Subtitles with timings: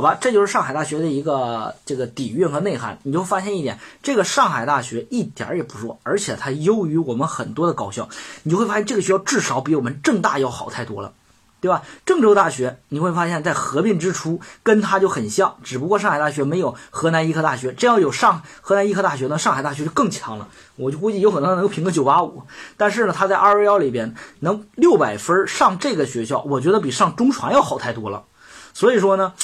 [0.00, 2.98] 好吧，这就是上海大学的一个这个底蕴和内涵。
[3.02, 8.08] 你就发现一点，这个上海大学一点儿也不弱，而且它优于我们很多的高校。
[8.44, 11.12] 你就会发现这个学校至少比我们郑大要好太多了。
[11.60, 11.82] 对吧？
[12.06, 20.48] 郑州大学你会发现在合并之初跟它就很像，只不过上海大学没有河南医科大学，这要有上河南医科大学呢，上海大学就更强了。
[20.76, 22.44] 我就估计有可能能评个九八五，
[22.78, 28.24] 但是呢，它在二幺幺里边能六百分上这个学校，我觉得比上中传要好太多了。
[28.72, 29.34] 所以说呢，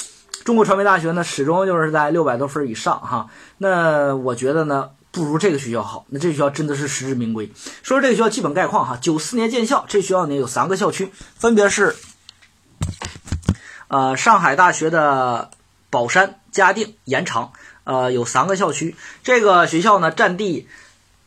[0.47, 3.27] 中国传媒大学呢始终就是在六百多分以上哈。
[3.57, 4.91] 那我觉得呢。
[5.09, 7.47] 不如这个学校好，那这学校真的是实至名归。
[7.81, 11.95] 说说这个学校基本概况哈，九四年建校，这学校呢有三个校区，分别是，
[13.87, 15.49] 呃，上海大学的
[15.89, 17.51] 宝山、嘉定、延长，
[17.85, 18.95] 呃，有三个校区。
[19.23, 20.67] 这个学校呢占地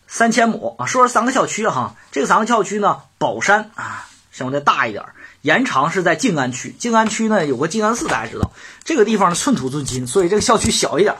[0.06, 0.86] 三千亩啊。
[0.86, 5.04] 说说三个校区哈，这个三个校区呢，宝山啊相对大一点，
[5.42, 8.50] 延长是在静安区，静安区呢有个静安寺，大家知道，
[8.84, 11.14] 这个地方呢寸土寸金，所以这个校区小一点。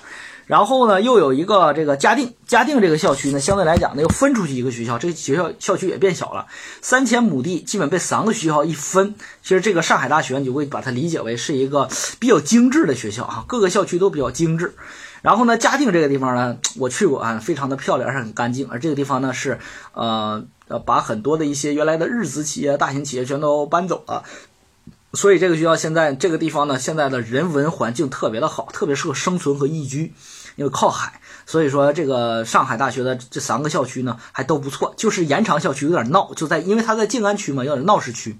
[0.46, 6.46] 然后呢，又有一个这个嘉定，嘉定这个校区呢，相对来讲呢，又分出去一个学校，这个学校校区也变小了，
[6.82, 9.14] 三千亩地基本被三个学校一分。
[9.44, 14.74] 其实这个上海大学，你就会把它理解为是一个比较精致的学校啊，各个校区都比较精致。
[15.22, 18.68] 然后呢，嘉定这个地方呢，我去过啊，非常的漂亮，而且很干净。
[18.68, 19.58] 而这个地方呢，是
[19.92, 24.24] 呃呃，把很多的一些原来的日资企业、大型企业全都搬走了，
[25.12, 30.14] 所以这个学校现在这个地方呢，现在的人文环境特别的好，特别适合生存和宜居。
[30.56, 38.36] 因为靠海，所以说这个上海大学的这三个校区呢还都不错，就是延长校区有点闹，就在因为它在静安区嘛，有点闹市区。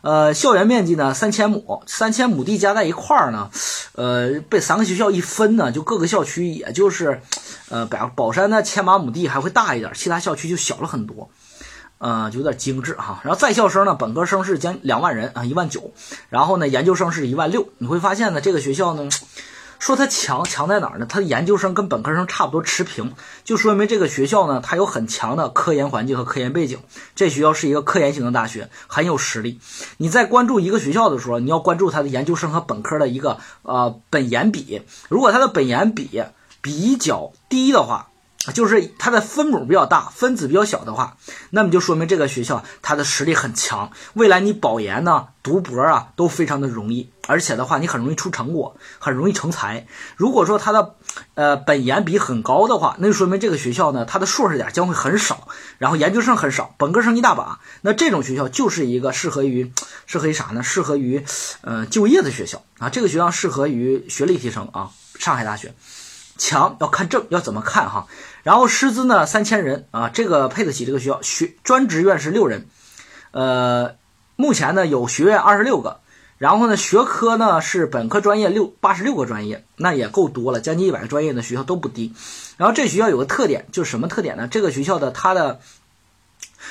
[0.00, 3.50] 呃，校园面积呢三千亩，三千亩地加在一块儿呢，
[3.94, 7.20] 呃，被三个学校一分呢，就各个校区也就是，
[7.68, 11.30] 呃，宝宝山呢千把亩地还会大一点，其他校区就小了很多，
[11.98, 13.20] 呃，就有点精致哈。
[13.24, 15.92] 然后在校生呢，本科生是将两万人啊，一万九，
[16.28, 19.08] 然后呢研究生是一万六，你会发现呢这个学校呢。
[19.78, 21.06] 说它强强在哪儿呢？
[21.08, 23.12] 它的研究生跟本科生差不多持平，
[23.44, 26.78] 就说明这个学校呢，它有很强的科研环境和科研背景。
[27.14, 29.60] 这学校是一个科研型的大学，很有实力。
[29.96, 34.82] 你在关注一个学校的时候，你要关注它的研究生和本科的一个呃本研比。
[35.08, 36.22] 如果它的本研比
[36.60, 38.08] 比较低的话，
[38.52, 41.16] 就是它的分母比较大，分子比较小的话，
[41.50, 43.90] 那么就说明这个学校它的实力很强。
[44.14, 49.86] 未来你保研呢、读博啊都非常的容易，而且的话你很容易出成果，很容易成才。
[50.16, 50.94] 如果说它的
[51.34, 55.48] 呃本研比很高的话，那就说明这个学校呢它的硕士点将会很少，
[55.78, 57.60] 然后研究生很少，本科生一大把。
[57.82, 59.72] 那这种学校就是一个适合于
[60.06, 60.62] 适合于啥呢？
[60.62, 61.24] 适合于
[61.62, 62.88] 呃就业的学校啊。
[62.88, 64.90] 这个学校适合于学历提升啊。
[65.18, 65.74] 上海大学。
[66.38, 68.06] 强要看正，要怎么看哈？
[68.42, 71.20] 然后师资呢三千人啊，这个配得起这个学校。
[71.20, 72.66] 学专职院士六人，
[73.32, 73.96] 呃，
[74.36, 76.00] 目前呢有学院二十六个，
[76.38, 82.14] 然后呢学科呢是本科专业六八十六个专业，那也够多了，将近一百个专业的学校都不低。
[82.56, 84.48] 然后这学校有个特点，就是什么特点呢？
[84.48, 85.60] 这个学校的它的。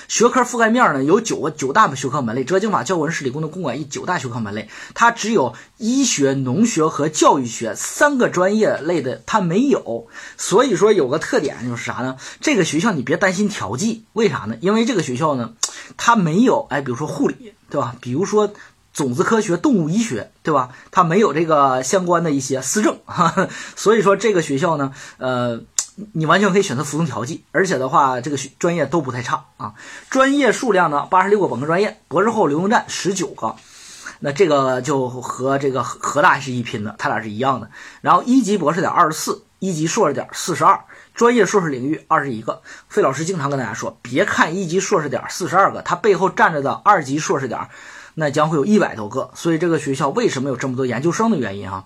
[0.07, 10.07] 学科覆盖面呢有九个九大学科门类，哲经法、教文史理工的公管一九大学科门类，它只有医学、农学和教育学三个专业类的，它没有。
[10.37, 12.17] 所以说有个特点就是啥呢？
[12.41, 14.55] 这个学校你别担心调剂，为啥呢？
[14.61, 15.53] 因为这个学校呢，
[15.97, 17.95] 它没有哎，比如说护理，对吧？
[17.99, 18.53] 比如说
[18.93, 20.69] 种子科学、动物医学，对吧？
[20.91, 22.99] 它没有这个相关的一些思政，
[23.75, 25.61] 所以说这个学校呢，呃。
[26.13, 29.73] 你完全可以选择服从调剂，而且的话，这个专业都不太差啊。
[30.11, 33.55] 专业数量呢，八十六个本科专业，博士后流动站十九个，
[34.19, 37.69] 那这个就和这个河大是一拼的，它俩是一样的。
[38.01, 40.79] 然后一级博士点二十四，一级硕士点四十二，
[41.15, 42.61] 专业硕士领域二十一个。
[42.87, 47.69] 费老师经常跟大家说，别看一级硕士点四十二个，它背后站着的二级硕士点，
[48.13, 49.31] 那将会有一百多个。
[49.33, 51.85] 所以这个学校为什么有这么多研究生的原因啊？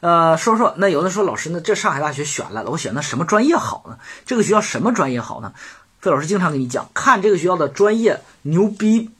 [0.00, 3.98] 呃，说说那有的说老师，那这上海大学选了，我选的什么专业好呢？
[4.24, 5.52] 这个学校什么专业好呢？
[6.00, 9.10] 费老师经常跟你讲，看这个学校的专业牛逼。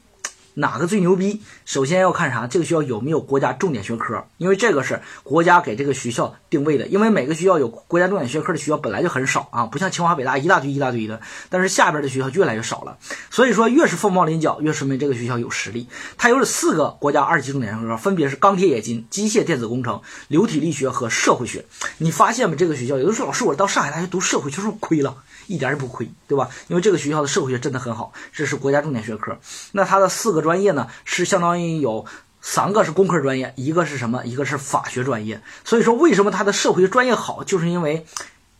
[0.59, 1.39] 哪个最牛逼？
[1.65, 2.47] 首先要看啥？
[2.47, 4.25] 这个学校有没有国家重点学科？
[4.37, 6.87] 因为这个是国家给这个学校定位的。
[6.87, 11.21] 因为每个学校有国家重点学科的学校本来就很少啊，不像清华北大一大堆一大堆的。
[11.49, 12.97] 但是下边的学校越来越少了，
[13.29, 15.87] 所以说越是凤毛麟角，越说明这个学校有实力。
[16.17, 21.63] 它有四个国家二级重点学科，分别是钢铁冶金、机械电子工程、流体力学和社会学。
[21.99, 22.57] 你发现没？
[22.57, 25.15] 这个学校有的时候老师，我到上海大学读社会学是不是亏了？
[25.45, 26.49] 一点也不亏，对吧？
[26.67, 29.37] 因为这个学校的社会学真的很好，这是国家重点学科。
[29.71, 32.05] 那它的四个专业呢，是相当于有
[32.39, 34.25] 三个是工科专业，一个是什么？
[34.25, 35.41] 一个是法学专业。
[35.65, 38.05] 所以说，为什么他的社会专业好，就是因为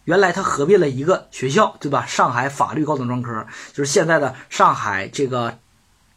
[0.03, 2.05] 原来他合并了一个学校，对吧？
[2.05, 5.57] 上海法律高等专科，就是现在的上海这个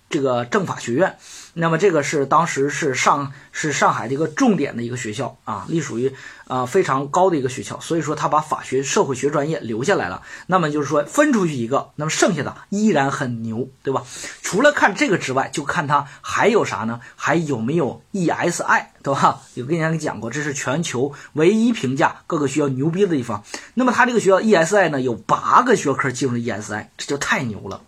[0.09, 1.17] 这个政法学院。
[1.53, 6.15] 那么这个是当时是上是上海的一个重点的一个学校啊，隶属于
[6.47, 10.23] 啊非常高的一个学校，所以说他把法学、社会学专业留下来了。
[10.47, 14.05] 那么就是说分出去一个，那么剩下的依然很牛，对吧？
[14.43, 17.01] 除了看这个之外，就看他还有啥呢？
[17.17, 19.41] 还有没有 ESI，对吧？
[19.55, 23.43] 有跟大家讲过，这是全球唯一评价各个学校牛逼的地方。
[23.75, 27.81] 那么他这个学校 ESI 呢，有八个学科进入 ESI，这就太牛了，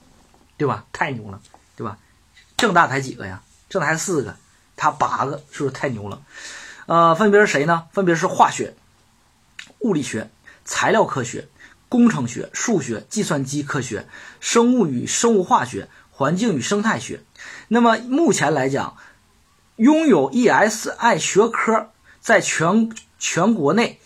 [0.56, 0.85] 对吧？
[0.93, 1.41] 太牛了，
[1.76, 1.97] 对吧？
[2.56, 3.41] 正大才几个呀？
[3.72, 4.36] 这还四个，
[4.76, 6.20] 他八个，是不是太牛了？
[6.84, 7.84] 呃，分别是谁呢？
[7.90, 8.74] 分别是化学、
[9.78, 10.30] 物理学、
[10.62, 11.48] 材料科学、
[11.88, 14.06] 工程学、数学、计算机科学、
[14.40, 17.22] 生物与生物化学、环境与生态学。
[17.69, 18.98] 那么目前来讲，
[19.76, 23.98] 拥有 ESI 学科在全全国内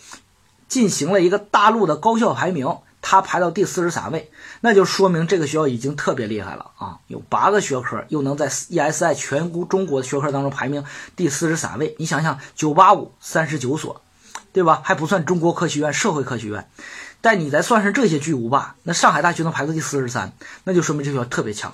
[0.68, 2.78] 进行了一个大陆的高校排名。
[3.08, 4.32] 他排到第四十三位，
[4.62, 6.98] 那就说明这个学校已经特别厉害了啊！
[7.06, 11.94] 有八个学科，又能在 ESI 全国中国的学科当中排名第四十三位。
[12.00, 14.02] 你想想，九八五三十九所，
[14.52, 14.80] 对吧？
[14.82, 16.68] 还不算中国科学院、社会科学院，
[17.20, 20.32] 但你再算上这些巨无霸，那上海大学能排到第四十三，
[20.64, 21.72] 那就说明这学校特别强。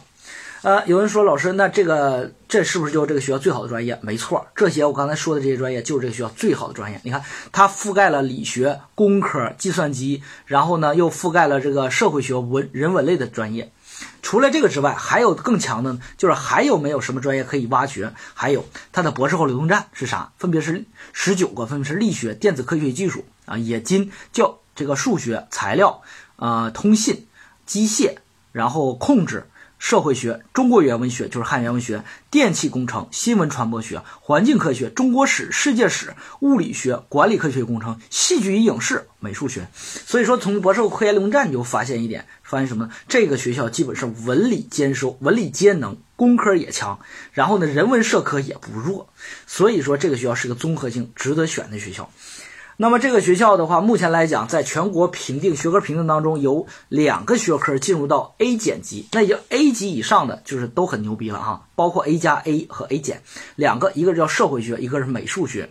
[0.63, 3.99] 呃，有人说老师，那这个这是不是就是这个学校最好的专业？
[4.01, 7.01] 没错，这些我刚才说的这些专业就是这个学校最好的专业。
[7.03, 7.21] 你看，
[7.51, 13.73] 它覆盖了理学、工科、计算机，然后呢又覆盖了这个社会学、文人文类的专业。
[14.23, 18.13] 除了这个之外，还有更强的，就是还有没有什么专业可以挖掘？
[18.33, 20.31] 还有它的博士后流动站是啥？
[20.39, 26.03] 分别是十九个，分别是力学、电子科学与技术啊、冶金、教这个数学、材料
[26.37, 27.27] 啊、通信、
[27.67, 28.15] 机械，
[28.53, 29.49] 然后控制。
[29.83, 39.67] 社会学、中国语言文学就是汉语言文学、电气工程、新闻传播学、环境科学、中国史、世界史、物理学、管理科学工程、戏剧与影视、美术学。
[39.75, 42.93] 所以说，从博士后科研龙战就发现一点，发现什么呢？
[43.09, 47.01] 这个学校基本上文理兼收，文理兼能，工科也强，
[47.33, 49.09] 然后呢，人文社科也不弱。
[49.49, 52.09] 所以说，这个学校是个综合性值得选的学校。
[52.83, 63.23] 那么这个学校的话，目前来讲，在全国评定学科评定当中，有两个学科进入到 A 减级，那就 A 级以上的就是都很牛逼了哈，包括 A 加 A 和 A 减
[63.55, 65.71] 两个，一个是叫社会学，一个是美术学，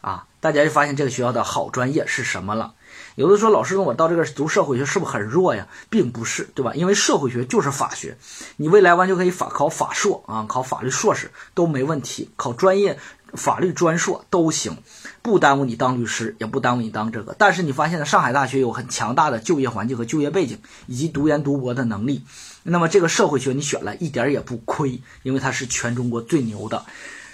[0.00, 2.74] 啊，大家就发现这个学校的好专业是什么了？
[3.16, 5.66] 有的说老师，我到这个读社会学是不是很弱呀？
[5.90, 6.72] 并不是，对吧？
[6.76, 8.16] 因为社会学就是法学，
[8.58, 12.96] 你未来完全可以法考法硕啊，考法律硕士都没问题，考专业。
[13.34, 14.76] 法律专硕都行，
[15.22, 17.34] 不耽误你当律师，也不耽误你当这个。
[17.38, 22.24] 但是你发现呢，上海大学有很强大的就业环境和就业背景，以及读研读博的能力。
[22.62, 26.84] 那么这个社会学你选了一点也不亏，因为它是全中国最牛的。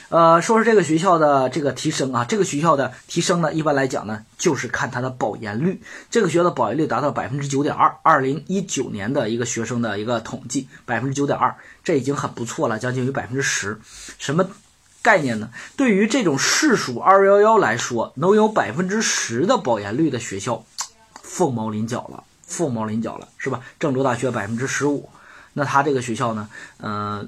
[0.09, 5.81] 呃，说说这个学校的这个提升啊，这个学校的提升呢，一般来讲呢，就是看它的保研率。
[6.11, 11.55] 这个学校的保研率达到百分之九点二，二零一九年的一个学生的一个统计，百分之九点二，
[11.85, 13.81] 这已经很不错了，将近有百分之十。
[14.19, 14.45] 什么？
[15.03, 15.51] 概念呢？
[15.77, 20.65] 对于这种市属二幺幺来说，能有百分之十的保研率的学校，
[21.23, 23.61] 凤毛麟角了，凤毛麟角了，是吧？
[23.79, 25.09] 郑州大学百分之十五，
[25.55, 26.49] 那他这个学校呢？
[26.79, 27.27] 呃，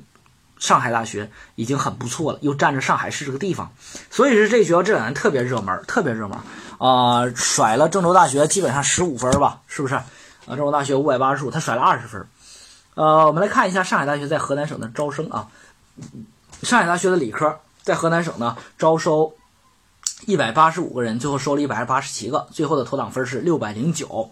[0.59, 3.73] 上海大学已经很不错了，又占着上海市这个地方，
[4.11, 6.39] 所以说这学校这两年特别热门，特别热门
[6.79, 9.95] 啊，甩了郑州大学基本上十五分吧，是不是？
[9.95, 10.05] 啊，
[10.49, 12.27] 郑州大学五百八十五，他甩了二十分。
[12.95, 15.49] 呃，我们来看一下上海大学在河南省的招生啊。
[16.63, 19.35] 上海大学的理科在河南省呢招收
[20.27, 24.31] 一百八十五个人，最后收了一百八十七个，最后的投档分是六百零九。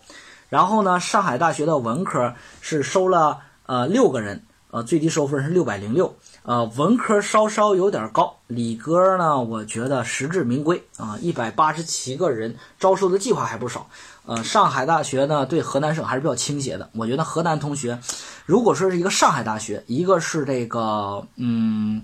[0.48, 6.14] 然后呢，上海大学的文科是收了呃六个人，呃最低收分是六百零六。
[6.42, 13.88] 呃，文科稍稍有点高，理科呢我觉得实至名归啊，一百八十七个人招收的计划还不少。
[14.26, 17.98] 呃，上海大学呢对河南省还是比较倾斜的，我觉得河南同学
[18.46, 22.02] 如果说是一个上海大学，一个是这个嗯。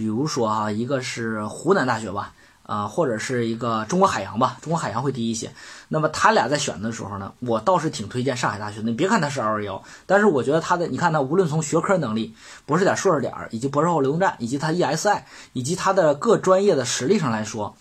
[0.00, 5.52] 比如说哈，一个是湖南大学吧，啊，或者是一个中国海洋吧，中国海洋会低一些。
[5.88, 8.84] 那么他俩在选的时候呢，我倒是挺推荐上海大学的。
[8.84, 15.20] 你别看它是二二幺，但是我觉得它的，你看它无论从学科能力、博士点、硕士点，以及博士后流动站，以及它 ESI，
[15.52, 17.76] 以及它的各专业的实力上来说。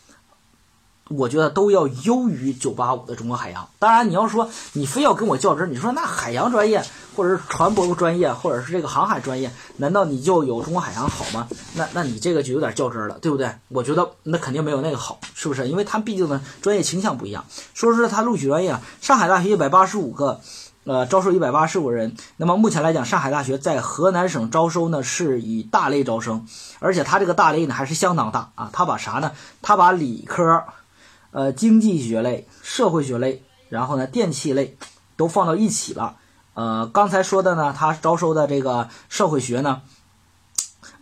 [1.09, 3.67] 我觉得都要优于九八五的中国海洋。
[3.79, 6.83] 当然，你要说你非要跟我较真，你说那海洋专业，
[7.15, 11.47] 或者是船舶专业，或者是这个航海专业，难道你就有中国海洋好吗？
[11.75, 13.51] 那那你这个就有点较真了，对不对？
[13.69, 15.67] 我觉得那肯定没有那个好，是不是？
[15.67, 17.43] 因为它毕竟呢专业倾向不一样。
[17.73, 20.39] 说说它录取专业啊，上海大学一百八十五个，
[20.83, 22.15] 呃，招收一百八十五人。
[22.37, 26.45] 那么目前来讲，上海大学在河南省招收呢是以大类招生，
[26.79, 28.69] 而且它这个大类呢还是相当大啊。
[28.71, 29.31] 它把啥呢？
[29.61, 30.63] 它把理科。
[31.31, 34.77] 呃，经济学类、社会学类，然后呢，电气类，
[35.15, 36.17] 都放到一起了。
[36.55, 39.81] 呃，刚才说的呢，他招收的这个社会学呢，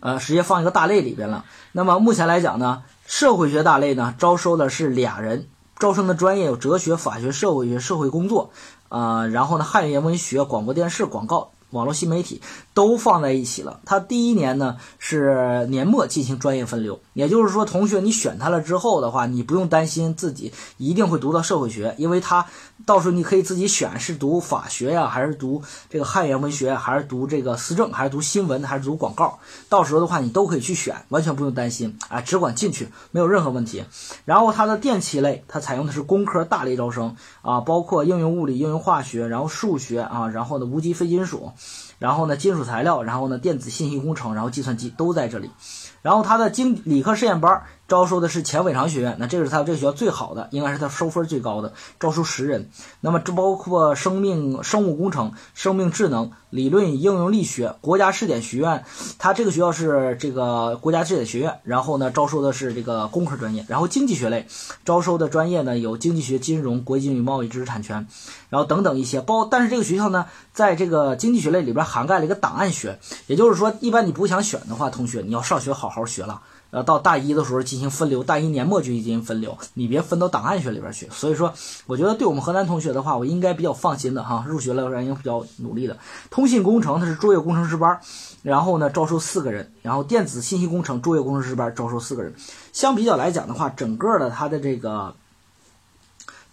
[0.00, 1.44] 呃，直接放一个大类里边了。
[1.72, 8.50] 那么目前来讲呢，社会学大类呢招收的是俩人，招生的专业有哲学、法学、社会学、社会工作，
[8.88, 11.52] 啊，然后呢汉语言文学、广播电视、广告。
[11.70, 12.40] 网络新媒体
[12.74, 13.80] 都放在一起了。
[13.84, 22.46] 他第一年呢是年末进行专业分流，也就是说，同学你选他了之后的话，你不用担心自己一定会读到社会学，因为他
[22.86, 29.38] 到时候你可以自己选是读法学呀，还是读这个汉语言文学，还是读这个思政，还是读新闻，还是读广告。
[29.68, 33.84] 到时候的话，你都可以去选，完全不用担心啊，只管进去，没有任何问题。
[34.24, 41.52] 然后它的电气类，它采用的是工科大类招生啊，包括应用物理、应用化学，然后数学啊，然后呢无机非金属。
[41.98, 45.50] 然后呢，金属材料，然后呢，电子信息工程，然后计算机都在这里。
[46.02, 52.70] 然后它的经理科实验班招收的是前伟长学院，那这个是他这个学校最好的，应该是他收分最高的，招收十人。
[53.00, 57.74] 那么这包括生命生物工程、生命智能、理论与应用力学。
[57.80, 58.84] 国家试点学院，
[59.18, 63.64] 它这个学校是这个国家试点学院，然后呢招收的是这个工科专业。
[63.68, 64.46] 然后经济学类
[64.84, 68.06] 招收的专业呢有经济学、金融、国际与贸易、知识产权，
[68.50, 69.22] 然后等等一些。
[69.22, 76.42] 包但是这个学校呢，在这个经济学类里边涵盖了一个档案学，也就是说，一般你不想选的话，同学你要上学好好学了。
[76.70, 81.08] 呃，到大一的时候进行分流，大一年末就进行分流，你别分到档案学里边去。
[81.10, 81.52] 所以说，
[81.86, 85.96] 我觉得对我们河南同学的话，我应该比较放心的哈，入学了应该比较努力的。
[86.30, 87.98] 通信工程它是卓越工程师班，
[88.42, 92.34] 然后呢招收四个人，然后电子信息工程卓越工程师班招收四个人。
[92.72, 95.14] 相比较来讲的话，整个的它的这个。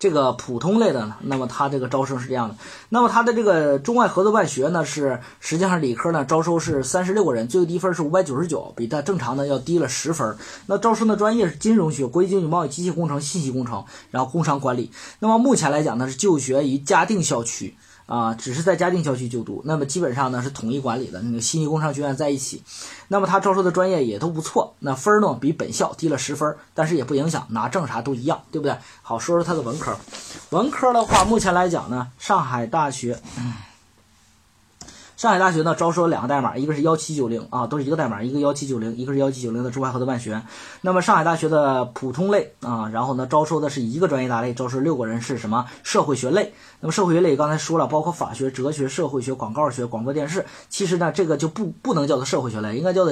[0.05, 2.55] 这个普通类的呢，那么它这个招生是这样的。
[2.89, 10.37] 那么它的这个中外合作办学呢，是实际上理科呢招收是三十六个人，最低分是五百九十九，比它正常的要低了十分。
[10.67, 14.91] 那招生的专业是金融学、国际经济贸易、机械工程、信息工程，然后工商管理。
[15.17, 17.75] 那么目前来讲呢，是就学于嘉定校区。
[18.05, 22.61] 啊，只是在嘉定校区就读，那么基本上呢是统一管理的，那个悉尼工商学院在一起，
[23.07, 28.77] 那么他招收的专业也都不错，那分儿呢比本校低了十分，但是也不影响，拿证啥都一样，对不对？
[29.01, 29.97] 好，说说他的文科，
[30.51, 33.19] 文科的话，目前来讲呢，上海大学。
[35.25, 40.39] 上海大学呢招收两个代码，一个是幺七九零啊，都是一个代码，一个幺七九零，一个是幺七九零的中外合作办学。
[40.81, 45.65] 那么上海大学的普通类啊，然后呢招收的是一个专业大类，招收六个人是什么？
[45.81, 46.53] 社会学类。
[46.79, 50.45] 那么社会学类刚才说了，包括法学、哲学、社会学、广告学、广播电视。
[50.69, 53.11] 其实呢，这个就不不能叫做社会学类，应该叫做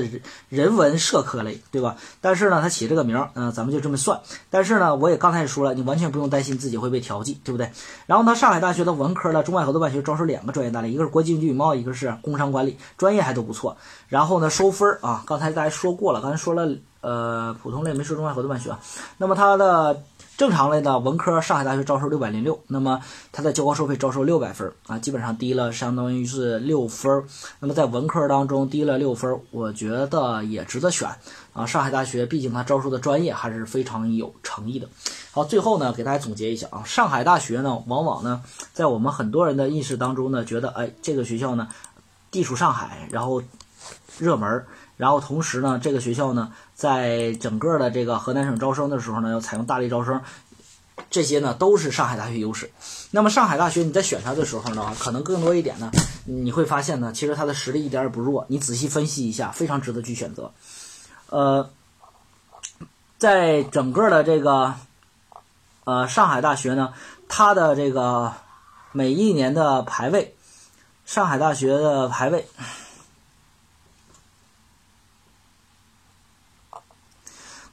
[0.49, 1.95] 人文社科类，对吧？
[2.21, 4.19] 但是呢，他起这个名儿，嗯，咱们就这么算。
[4.51, 7.71] 但是呢，我也刚才也说了，你完全不用担心自己会被调剂，对不对？
[8.05, 13.75] 然后呢，上海大学的文科的中外合作办学招收两个专业大类，一个是国际经济与贸易，一个是是工商管理，专业还都不错。
[14.07, 18.75] 然后呢，收分儿啊，刚才大家说过了，刚才说了，呃，普通类没说中外合作办学。
[19.17, 20.01] 那么它的。
[20.35, 22.99] 正常类的文科，上海大学招收六百零六，那么
[23.31, 27.23] 它的交高收费招收六百分啊，基本上低了，相当于是六分。
[27.59, 31.07] 那么在文科当中低了六分，我觉得也值得选
[31.53, 31.67] 啊。
[31.67, 34.87] 上海大学毕竟它招收的专业还是非常有诚意的。
[35.31, 38.41] 好，最后呢，给大家总结一下啊，上海大学呢，往往呢，
[38.73, 41.67] 在我们很多人的意识当中呢，觉得哎，这个学校呢，
[42.33, 43.41] 地处上海，然后
[44.19, 44.65] 热门。
[44.95, 50.21] 然后同时呢，这个学校呢，在整个的这个河南省招生的时候呢，要采用大类招生，
[51.09, 52.69] 这些呢都是上海大学优势。
[53.11, 55.91] 那么上海大学你在选它的时候呢，可能更多一点呢，
[56.25, 58.45] 你会发现呢，其实它的实力一点也不弱。
[58.49, 60.51] 你仔细分析一下，非常值得去选择。
[61.29, 61.69] 呃，
[63.17, 64.75] 在整个的这个
[65.85, 66.93] 呃上海大学呢，
[67.27, 68.31] 它的这个
[68.91, 70.35] 每一年的排位，
[71.05, 72.45] 上海大学的排位。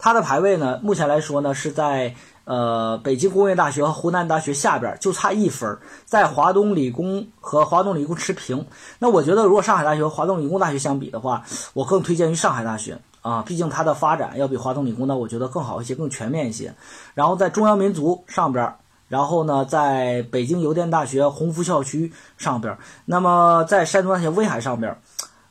[0.02, 8.66] 它的排位呢，目前来说呢是在呃北京工业大学和湖南大学下边，就差一分，在华东理工和华东理工持平。
[8.98, 11.44] 那我觉得，如果上海大学和华东理工大学相比的话，
[11.74, 16.74] 我更推荐于上海大学啊，毕竟它的发展要比华东理工呢，我觉得更好一些，更全面一些。
[17.12, 18.74] 然后在中央民族上边，
[19.10, 24.96] 然后呢，在北京邮电大学鸿福校区上边，那么在山东大学威海上边。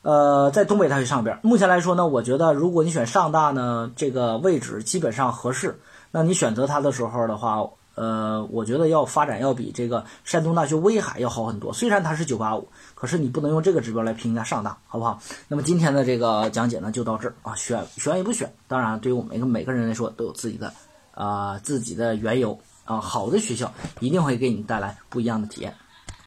[0.02, 5.78] 呃，在东北大学上边，目前来说呢，我觉得如果你选上大呢，这个位置基本上合适。
[6.10, 7.62] 那你选择它的时候的话，
[7.96, 11.70] 呃，我觉得要发展要比这个山东大学威海要好很多。
[11.70, 15.20] 虽然它是九八五，可是你不能用这个指标来评价上大，好不好？
[15.48, 20.72] 那么今天的这个讲解呢，就到这儿啊，选选与不选，当然对于我们每个每个人来说都有自己的
[21.12, 22.58] 啊自己的缘由
[22.94, 23.00] 啊。
[23.00, 25.74] 好的学校一定会给你带来不一样的体验。